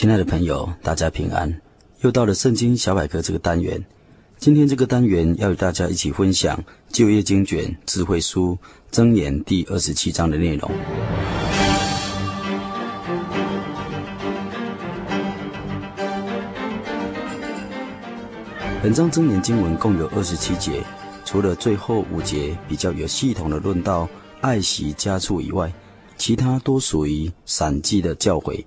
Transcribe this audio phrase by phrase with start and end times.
[0.00, 1.60] 亲爱的朋友，大家平安！
[2.00, 3.84] 又到了圣经小百科这个单元。
[4.38, 8.56] 今天这个单元要与大家一起分享旧约经卷智慧书
[8.90, 10.70] 箴言第二十七章的内容。
[18.82, 20.82] 本章箴言经文共有二十七节，
[21.26, 24.08] 除了最后五节比较有系统的论到
[24.40, 25.70] 爱惜家畜以外，
[26.16, 28.64] 其他都属于散记的教诲、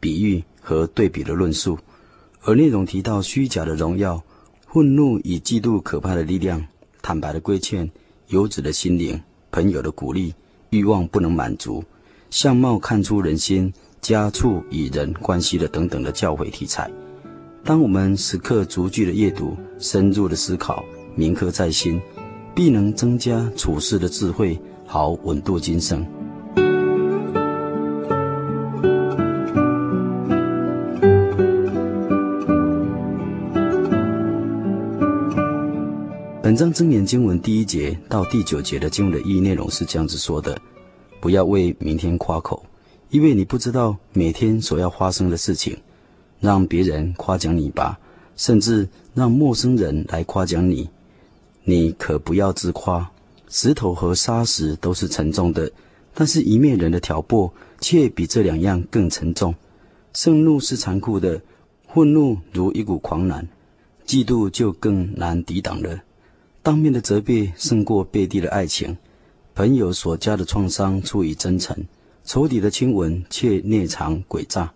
[0.00, 0.42] 比喻。
[0.60, 1.78] 和对比的论述，
[2.42, 4.22] 而内容提到虚假的荣耀、
[4.66, 6.64] 愤怒与嫉妒可怕的力量、
[7.02, 7.90] 坦白的规劝、
[8.28, 10.34] 游子的心灵、朋友的鼓励、
[10.70, 11.82] 欲望不能满足、
[12.30, 16.90] 相貌看出人心、家畜与人关系的等等的教诲题材。
[17.64, 22.00] 当我们时刻逐句的阅读、深入的思考、铭刻在心，
[22.54, 26.06] 必能增加处事的智慧，好稳度今生。
[36.50, 40.60] 本章真言经文第一节到第九节的经文的意义内容是这样子说的：
[41.20, 42.60] 不要为明天夸口，
[43.10, 45.78] 因为你不知道每天所要发生的事情。
[46.40, 48.00] 让别人夸奖你吧，
[48.34, 50.90] 甚至让陌生人来夸奖你。
[51.62, 53.08] 你可不要自夸。
[53.48, 55.70] 石头和砂石都是沉重的，
[56.14, 59.54] 但是一面人的挑拨却比这两样更沉重。
[60.14, 61.40] 盛怒是残酷的，
[61.94, 63.46] 愤怒如一股狂澜，
[64.04, 66.00] 嫉妒就更难抵挡了。
[66.62, 68.94] 当面的责备胜过背地的爱情，
[69.54, 71.74] 朋友所加的创伤出于真诚，
[72.22, 74.70] 仇敌的亲吻却内藏诡诈。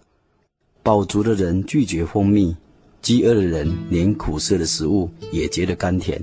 [0.83, 2.57] 饱足的人拒绝蜂蜜，
[3.03, 6.23] 饥饿的人连苦涩的食物也觉得甘甜。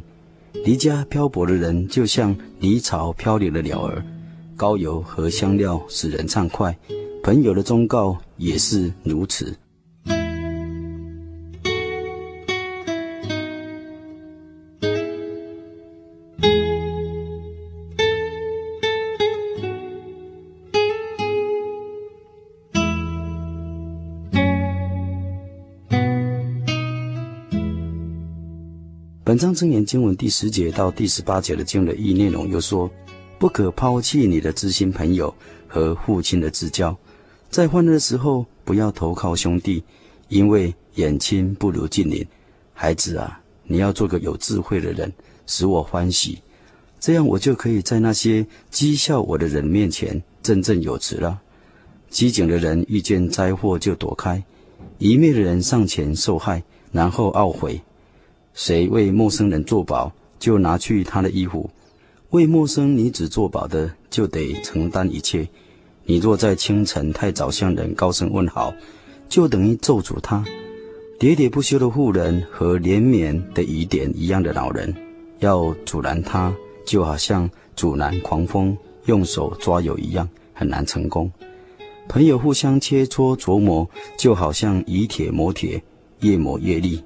[0.66, 4.04] 离家漂泊的人就像离巢漂流的鸟儿，
[4.56, 6.76] 膏油和香料使人畅快，
[7.22, 9.56] 朋友的忠告也是如此。
[29.32, 32.92] 本章箴言经文第十节到第十八节的经文意义内容又说：
[33.40, 35.34] 不可抛弃你的知心朋友
[35.70, 36.94] 和父亲的至交，
[37.50, 39.82] 在患难的时候不要投靠兄弟，
[40.28, 42.28] 因为远亲不如近邻。
[42.74, 45.10] 孩子啊，你要做个有智慧的人，
[45.48, 46.40] 使我欢喜，
[47.00, 51.40] 这样我就可以在那些讥笑我的人面前振振有词了。
[52.10, 54.44] 机警的人遇见灾祸就躲开，
[54.98, 57.82] 愚昧的人上前受害，然后懊悔。
[58.54, 61.70] 谁为陌生人作保，就拿去他的衣服；
[62.32, 65.48] 为陌生女子作保的，就得承担一切。
[66.04, 68.74] 你若在清晨太早向人高声问好，
[69.30, 70.44] 就等于咒诅他。
[71.20, 74.94] 喋喋不休的妇人和连绵的雨点一样的老人，
[75.40, 76.54] 要阻拦他，
[76.86, 78.76] 就好像阻拦狂风
[79.06, 81.32] 用手抓油一样，很难成功。
[82.10, 85.82] 朋友互相切磋琢磨，就好像以铁磨铁，
[86.22, 87.02] 越磨越利。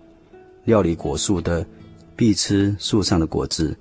[0.65, 1.65] 料理果树的，
[2.15, 3.73] 必吃树上的果子；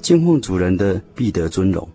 [0.00, 1.86] 敬奉主人的，必得尊荣。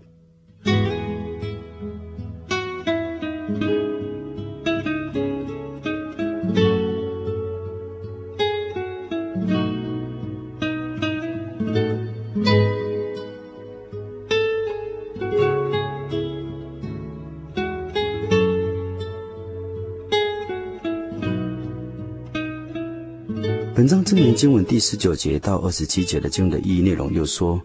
[23.75, 27.60] 本章箴言经文第十九节到二十七节的经文的意义内容又说：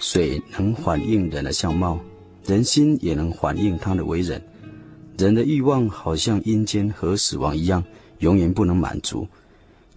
[0.00, 1.96] 水能反映人的相貌，
[2.44, 4.42] 人心也能反映他的为人。
[5.16, 7.84] 人的欲望好像阴间和死亡一样，
[8.18, 9.28] 永远不能满足。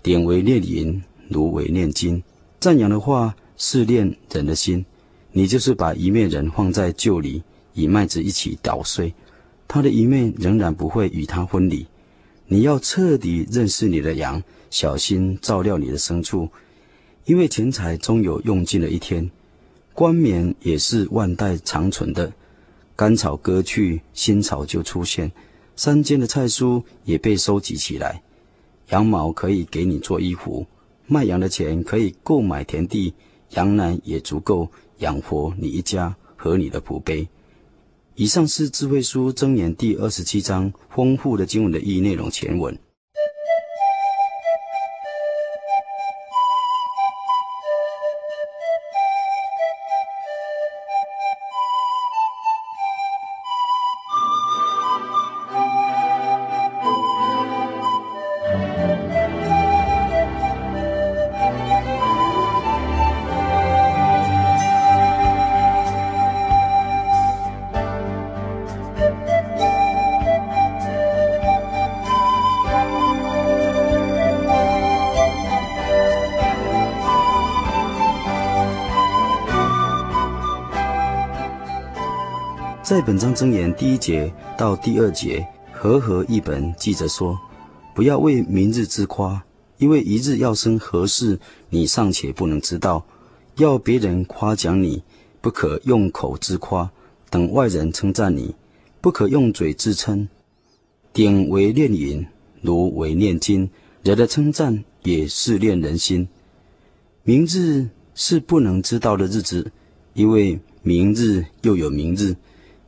[0.03, 2.21] 典为炼银，炉为炼金。
[2.59, 4.85] 赞扬的话是炼人的心，
[5.31, 7.41] 你就是把一面人放在臼里，
[7.73, 9.11] 与麦子一起捣碎，
[9.67, 11.87] 他的一面仍然不会与他分离。
[12.45, 14.43] 你要彻底认识你的羊。
[14.71, 16.49] 小心照料你的牲畜，
[17.25, 19.29] 因为钱财终有用尽的一天，
[19.93, 22.33] 冠冕也是万代长存的。
[22.95, 25.31] 甘草割去，新草就出现。
[25.75, 28.21] 山间的菜蔬也被收集起来。
[28.89, 30.65] 羊毛可以给你做衣服，
[31.07, 33.13] 卖羊的钱可以购买田地，
[33.51, 34.69] 羊奶也足够
[34.99, 37.27] 养活你一家和你的仆婢。
[38.15, 42.77] 以上是智慧书箴言第二十七章丰富的经文的意义内容前文。
[82.91, 87.39] 在本章箴言第一节到第二节，和合译本记着说
[87.95, 89.41] ：“不要为明日自夸，
[89.77, 91.39] 因为一日要生何事，
[91.69, 93.05] 你尚且不能知道。
[93.55, 95.01] 要别人夸奖你，
[95.39, 96.91] 不可用口自夸；
[97.29, 98.53] 等外人称赞你，
[98.99, 100.27] 不可用嘴自称。
[101.13, 102.27] 鼎为炼银，
[102.59, 103.69] 炉为炼金，
[104.03, 106.27] 人的称赞也试炼人心。
[107.23, 109.71] 明日是不能知道的日子，
[110.13, 112.35] 因为明日又有明日。”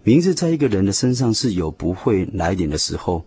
[0.05, 3.23] 明日在一个人的身上是有不会来临的时候。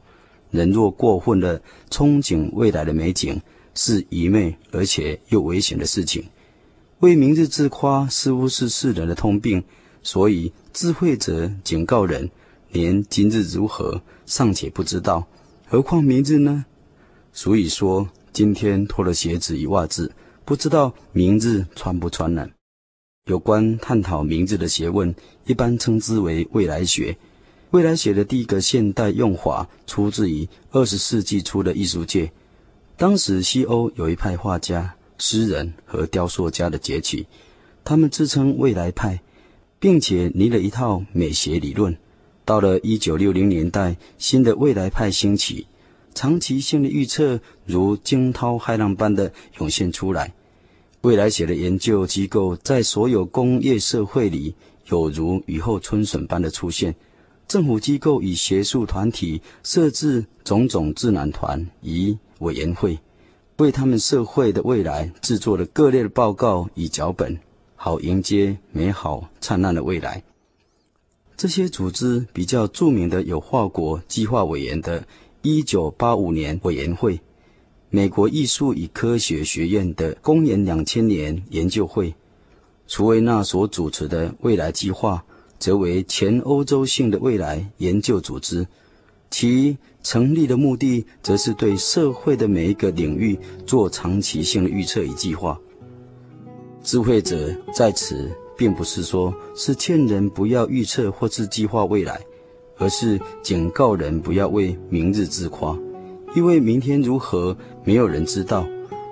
[0.51, 3.41] 人若过分的憧憬未来的美景，
[3.75, 6.25] 是愚昧而且又危险的事情。
[7.01, 9.65] 为明日自夸，似乎是世人的通病。
[10.03, 12.31] 所以智慧者警告人：
[12.71, 15.27] 连今日如何尚且不知道，
[15.67, 16.67] 何况明日呢？
[17.33, 20.13] 所以说，今天脱了鞋子与袜子，
[20.45, 22.49] 不知道明日穿不穿呢？
[23.27, 25.13] 有关探讨名字的学问，
[25.47, 27.17] 一般称之为未来学。
[27.73, 32.31] 未来学的第一个现代用法，出自于二十世纪初的艺术界。
[32.97, 37.27] 当时西欧有一派画家、诗人和雕塑家的崛起，
[37.85, 39.21] 他们自称未来派，
[39.81, 41.97] 并且拟了一套美学理论。
[42.45, 45.67] 到了一九六零年代，新的未来派兴起，
[46.15, 50.33] 长期性的预测如惊涛骇浪般的涌现出来。
[51.07, 54.53] 未来学的研究机构在所有工业社会里，
[54.87, 56.93] 有如雨后春笋般的出现。
[57.47, 62.99] 政府机构与学术团体设置种种智囊团与委员会，
[63.59, 67.39] 为他们社会的未来制作了各类的报告与脚本，
[67.77, 70.25] 好迎接美好灿烂的未来。
[71.37, 75.07] 这些组织比较著名的有法国计划委员的
[75.45, 77.21] 1985年委员会。
[77.89, 82.15] 美国艺术与科学学院的公元两千年研究会，
[82.89, 85.25] 楚维纳所主持的未来计划，
[85.59, 88.67] 则为全欧洲性的未来研究组织。
[89.31, 95.59] 其成立的目的，则是对社会的每一个领域做长期性的预测与计划。
[96.83, 102.21] 智慧者在此，并不是说是劝人不要预测或是计划未来，
[102.79, 105.77] 而是警告人不要为明日自夸。
[106.37, 108.69] 因为明天如何，没有人知道。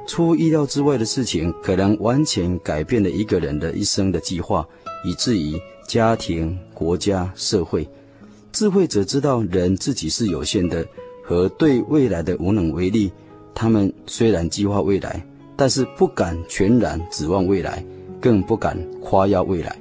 [0.06, 4.68] 出乎意料之外的事情，可能完全改变了一个人的一生的计划，
[5.06, 5.58] 以至于
[5.88, 7.88] 家庭、国家、社会。
[8.52, 10.86] 智慧者知道人自己是有限的，
[11.24, 13.10] 和对未来的无能为力。
[13.54, 17.82] 他们虽然计划未来，但是不敢全然指望未来，
[18.20, 19.74] 更不敢夸耀未来。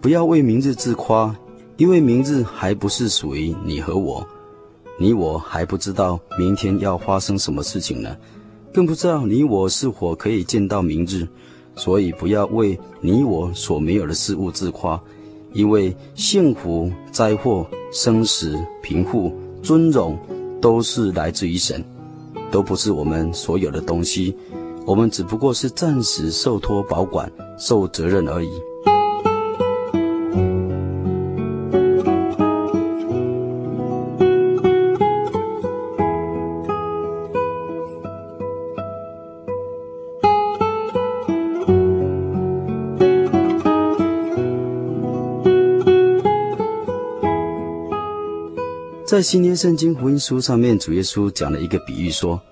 [0.00, 1.34] 不要为明日自夸，
[1.78, 4.24] 因为明日还不是属于你和我。
[4.96, 8.16] 你我还不知道明天要发生什么事情呢，
[8.72, 11.26] 更不知道你我是否可以见到明日，
[11.74, 15.00] 所以不要为你我所没有的事物自夸，
[15.52, 19.32] 因为幸福、灾祸、生死、贫富、
[19.62, 20.16] 尊荣，
[20.60, 21.84] 都是来自于神，
[22.52, 24.36] 都不是我们所有的东西，
[24.86, 28.48] 我们只不过是暂时受托保管、受责任而已。
[49.14, 52.42] 在新约圣经福音书上面，主耶稣讲了一个比喻说，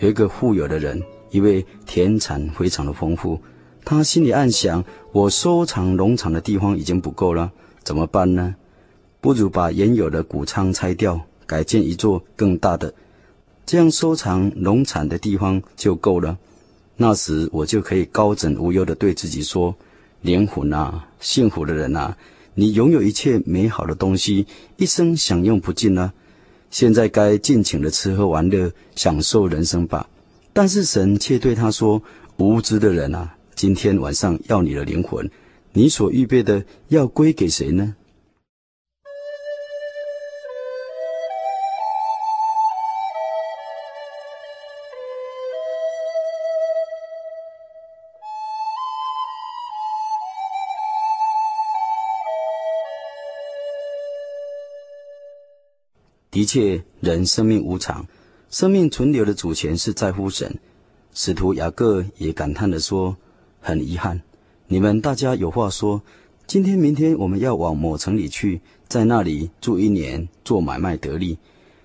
[0.00, 1.00] 有一个富有的人，
[1.30, 3.40] 因为田产非常的丰富，
[3.84, 7.52] 他心里暗想：我收藏农场的地方已经不够了，
[7.84, 8.56] 怎么办呢？
[9.20, 12.92] 不如把原有的谷仓拆掉，改建一座更大的，
[13.64, 16.36] 这样收藏农产的地方就够了。
[16.96, 19.72] 那时我就可以高枕无忧地对自己说
[20.22, 22.16] ：“灵魂啊，幸福的人啊，
[22.54, 26.12] 你拥有一切美好的东西，一生享用不尽啊！
[26.70, 30.08] 现在该尽情的吃喝玩乐，享受人生吧。”
[30.52, 32.02] 但是神却对他说
[32.36, 35.30] ：“无知的人啊，今天晚上要你的灵魂，
[35.72, 37.94] 你所预备的要归给谁呢？”
[56.40, 58.06] 一切，人生命无常，
[58.48, 60.58] 生命存留的主权是在乎神。
[61.12, 63.14] 使徒雅各也感叹地说
[63.60, 64.22] ：“很遗憾，
[64.66, 66.00] 你们大家有话说，
[66.46, 71.36] 今天、明天我们要往某城里去，在那里住一年，做买卖得利。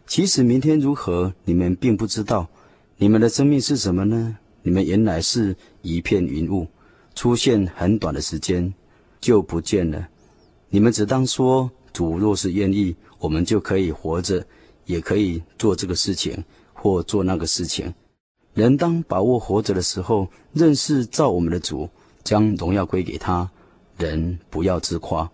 [0.08, 2.48] 其实明天如何，你们并不知道。
[2.96, 4.38] 你们的生命是什么呢？
[4.64, 6.66] 你们原来是一片云雾，
[7.14, 8.74] 出现很短的时间，
[9.20, 10.08] 就不见了。
[10.70, 12.94] 你们只当说。”主若是愿意，
[13.25, 14.46] 我们就可以活着，
[14.86, 16.44] 也可以做这个事情
[16.75, 17.91] 或做那个事情。
[18.53, 21.89] 人当把握活着的时候，认识造我们的主，
[22.24, 23.50] 将荣耀归给他。
[23.98, 25.32] 人不要自夸，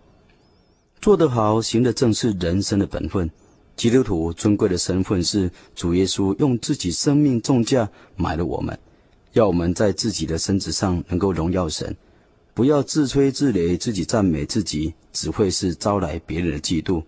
[1.02, 3.30] 做得好，行得正是人生的本分。
[3.76, 8.78] 基督徒尊贵的身份是主耶稣用自己生命重价买了我们，
[9.34, 11.94] 要我们在自己的身子上能够荣耀神。
[12.54, 17.02] 不要自吹自擂，自己赞美自己，只会是招来别人的嫉妒，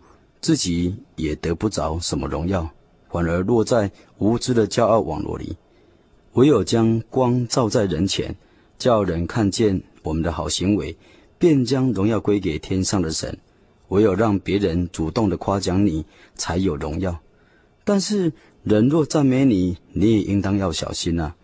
[0.45, 2.69] 自己也得不着什么荣耀，
[3.09, 5.57] 反而落在无知的骄傲网络里。
[6.35, 8.37] 唯有将光照在人前，
[8.77, 10.95] 叫人看见我们的好行为，
[11.39, 13.39] 便将荣耀归给天上的神。
[13.89, 17.19] 唯有让别人主动的夸奖你，才有荣耀。
[17.83, 18.31] 但是
[18.65, 21.35] 人若赞美你，你也应当要小心啊，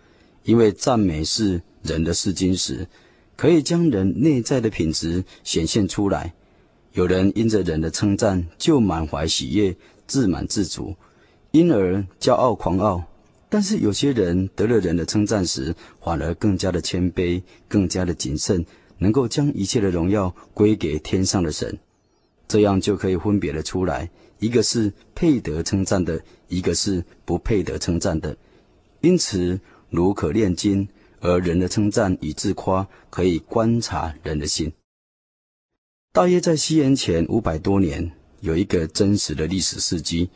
[0.44, 2.86] 因为赞美是人的试金石。
[3.34, 6.34] 可以将人内在的品质显现出来。
[6.92, 10.94] 有人因着人的称赞就满怀喜悦、自满自足，
[11.52, 13.02] 因而骄傲狂傲；
[13.48, 18.64] 但是有些人得了人的称赞时，反而更加的谦卑、更加的谨慎，
[18.98, 21.78] 能够将一切的荣耀归给天上的神。
[22.48, 28.36] 这样就可以分别的出来，一个是配得称赞的，一个是不配得称赞的。
[29.00, 30.88] 因此，如可炼金。
[31.22, 34.72] 而人的称赞与自夸，可以观察人的心。
[36.12, 40.28] 大约在西元前五百多年，有一个真实的历史事迹。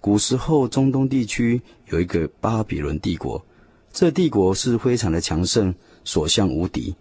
[0.00, 3.44] 古时候，中东地区有一个巴比伦帝国，
[3.92, 6.94] 这帝国是非常的强盛，所向无敌。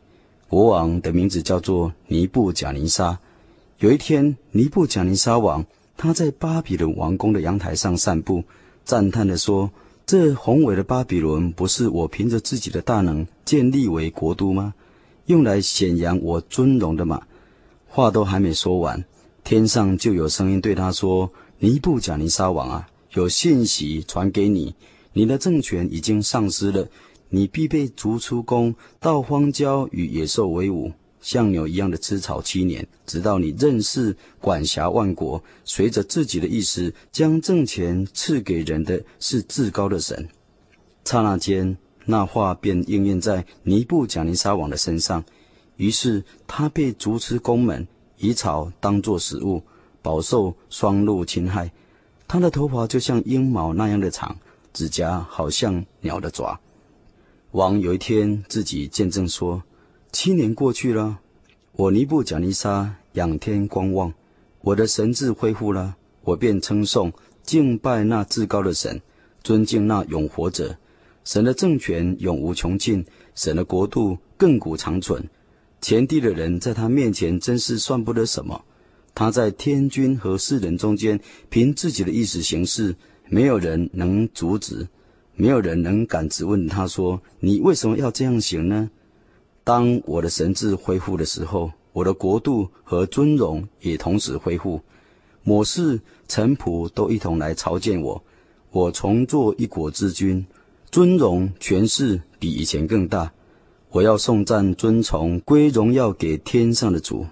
[0.49, 3.19] 国王的名字叫做尼布甲尼撒。
[3.77, 5.63] 有一天，尼布甲尼撒王
[5.95, 8.43] 他在巴比伦王宫的阳台上散步，
[8.83, 9.69] 赞叹地说
[10.11, 14.73] ：“这宏伟的巴比伦不是我凭着自己的大能建立为国都吗？
[15.27, 17.21] 用来显扬我尊荣的吗？”
[17.87, 19.05] 话都还没说完，
[19.45, 24.75] 天上就有声音对他说：“尼布甲尼撒王啊，有信息传给你，
[25.13, 26.89] 你的政权已经丧失了，
[27.29, 30.91] 你必被逐出宫，到荒郊与野兽为伍。”
[31.21, 40.27] 像牛一样的吃草七年，直到你认识管辖万国，随着自己的意思将政权赐给人的是至高的神。
[41.05, 45.23] 刹那间，那话便应验在尼布甲尼撒王的身上。
[45.77, 47.87] 于是他被逐出宫门，
[48.17, 49.61] 以草当作食物，
[50.01, 51.71] 饱受霜露侵害。
[52.27, 54.35] 他的头发就像鹰毛那样的长，
[54.73, 56.59] 指甲好像鸟的爪。
[57.51, 59.61] 王有一天自己见证说。
[60.11, 61.19] 七年过去了，
[61.71, 64.13] 我尼布甲尼撒仰天观望，
[64.59, 67.13] 我的神智恢复了，我便称颂、
[67.43, 69.01] 敬拜那至高的神，
[69.41, 70.75] 尊敬那永活者。
[71.23, 75.29] 神的政权永无穷尽，神的国度亘古长存。
[75.79, 78.65] 前地的人在他面前真是算不得什么。
[79.15, 82.95] 他在天君和世人中间，凭自己的意思行事，
[83.29, 84.89] 没有人能阻止，
[85.35, 88.91] 没有人能敢质问他说：“你为什么要这样行呢？”
[89.63, 94.81] 当我的神智恢复的时候，我的国度和尊荣也同时恢复。
[95.43, 98.23] 母氏臣仆都一同来朝见我，
[98.71, 100.45] 我重做一国之君，
[100.91, 103.31] 尊荣权势比以前更大。
[103.89, 107.25] 我要颂赞尊崇归荣耀给天上的主，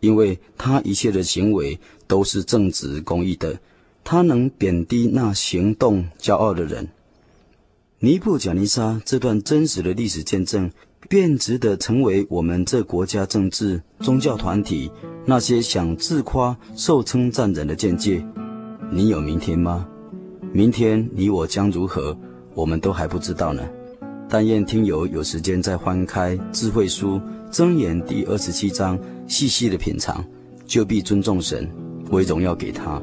[0.00, 3.60] 因为他一切的行为都是正直公义的，
[4.02, 6.88] 他能贬低那行动骄傲的人。
[7.98, 10.70] 尼布甲尼撒这段真实的历史见证，
[11.08, 14.90] 便值得成为我们这国家政治、宗教团体、
[15.24, 18.24] 那些想自夸、受称赞人的见解。
[18.90, 19.86] 你有明天吗？
[20.52, 22.16] 明天你我将如何？
[22.54, 23.62] 我们都还不知道呢。
[24.28, 27.20] 但愿听友有时间再翻开智慧书
[27.50, 28.98] 箴言第二十七章，
[29.28, 30.24] 细细的品尝，
[30.66, 31.68] 就必尊重神，
[32.10, 33.00] 为荣耀给他。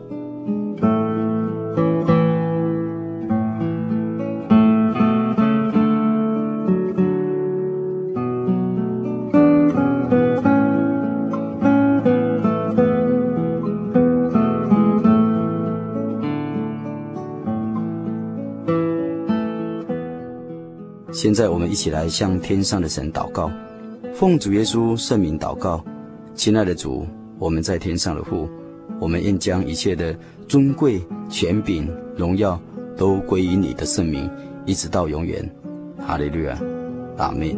[21.74, 23.51] 一起来向天上的神祷告，
[24.13, 25.84] 奉主耶稣圣名祷告，
[26.36, 27.03] 亲爱的主，
[27.39, 28.48] 我们在天上的父，
[29.00, 30.15] 我们愿将一切的
[30.48, 31.01] 尊贵、
[31.32, 32.62] 权柄、荣耀
[32.96, 34.30] 都归于你的圣名，
[34.68, 35.44] 一直到永远。
[35.98, 36.56] 哈利路亚，
[37.18, 37.58] 阿门。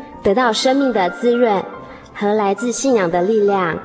[0.23, 1.63] 得到生命的滋润
[2.13, 3.77] 和来自信仰的力量。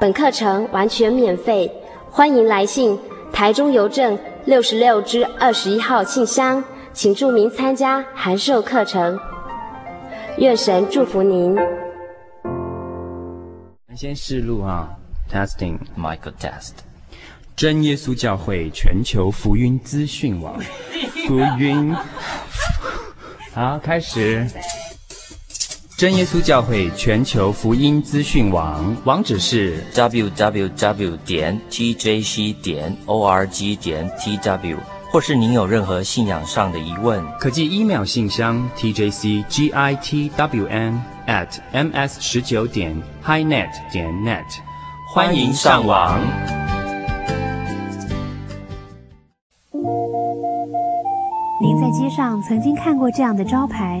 [0.00, 1.70] 本课程完全免费，
[2.10, 2.98] 欢迎来信
[3.32, 9.18] 台中邮政六十六至二十一号信箱，请注明参加函授课程。
[10.38, 11.56] 愿神祝福您。
[13.96, 14.88] 先试录啊
[15.28, 16.74] ，testing Michael test。
[17.56, 20.56] 真耶稣教会全球福音资讯网，
[21.26, 21.92] 福音。
[23.52, 24.46] 好，开始。
[25.98, 34.76] 真耶稣教会全球福音资讯网网址是 www 点 tjc 点 org 点 tw，
[35.10, 40.20] 或是您有任何信仰上的疑问，可寄 email 信箱 tjcgitwn
[41.26, 44.44] at ms 十九点 highnet 点 net，
[45.12, 46.20] 欢迎上网。
[51.60, 54.00] 您在街上曾经看过这样的招牌？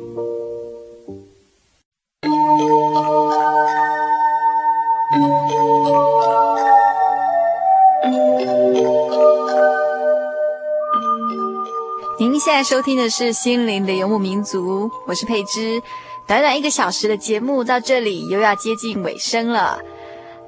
[12.63, 15.81] 收听的是《心灵的游牧民族》，我是佩芝。
[16.27, 19.79] 短短一个小时的节目到这里又要接近尾声了。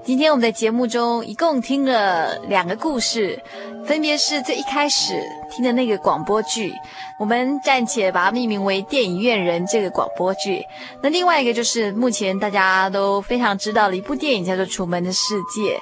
[0.05, 3.41] 今天我们的节目中一共听了两个故事，
[3.85, 6.71] 分别是最一开始听的那个广播剧，
[7.19, 10.61] 我们暂且把它命名为《电影院人》这个广播剧。
[11.01, 15.77] 那另外一个就是目前大家都非常知道的一部电影，叫做《楚门的世界》。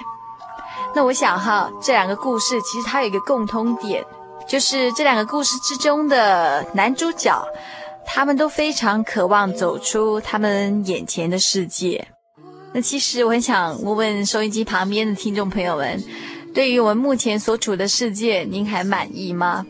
[0.94, 4.02] 那我想哈，这两个故事其实它有一个共通点。
[4.48, 7.46] 就是这两个故事之中的男主角，
[8.04, 12.06] 他们都非常渴望走出他们眼前的世界。
[12.74, 16.02] 那其实我很想问问收音机旁边的听众朋友们，
[16.54, 19.66] 对于我们目前所处的世界，您还满意吗？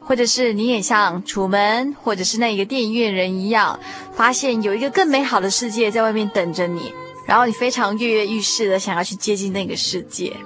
[0.00, 3.78] 或者是你也像楚门，或者是那个电影院人一样，
[4.12, 6.92] 发现有一个更美好的世界在外面等着你，
[7.26, 10.36] 然后你非常跃跃欲试的想要去接近那个世界？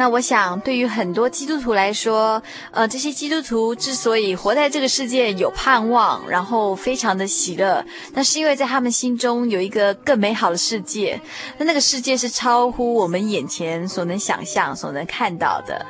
[0.00, 7.84] 那我想，对于很多基督徒来说，呃，这些基督徒之所以活在这个世界有盼望，然后非常的喜乐，
[8.14, 11.20] 那是因为在他们心中有一个更美好的世界。
[11.58, 15.84] 那那个世界是超乎我们眼前所能想象、所能看到的。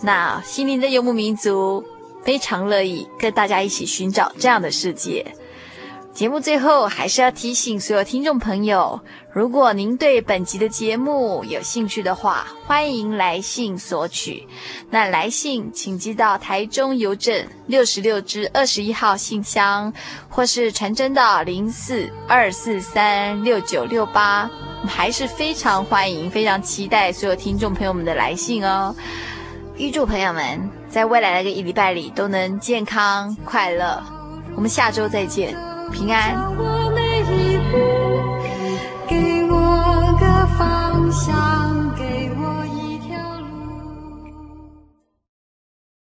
[0.00, 1.84] 那心灵的游牧民族
[2.22, 5.26] 非常乐意跟大家一起寻找这样的世界。
[6.18, 9.00] 节目最后还是要提醒所有听众朋友，
[9.30, 14.44] 如果您对本集的节目有兴趣的话，欢迎来信索取。
[14.90, 19.92] 那来信请寄到台中邮政六十六支二十一号信箱，
[20.28, 24.50] 或是传真到零四二四三六九六八。
[24.80, 28.92] 我们还是非常欢迎、非常期待所有听众朋友们的来信哦。
[29.76, 34.02] 预祝朋友们在未来的一个礼拜里都能健康快乐。
[34.56, 35.77] 我们下周再见。
[35.90, 36.34] 平安，
[39.08, 41.67] 给我个方向。